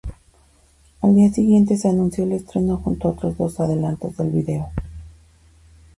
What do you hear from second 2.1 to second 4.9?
el estreno junto a otros dos adelantos del video.